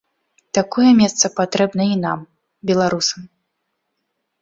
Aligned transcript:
Такое 0.57 0.89
месца 1.01 1.31
патрэбна 1.41 1.83
і 1.93 2.01
нам, 2.07 2.19
беларусам. 2.73 3.33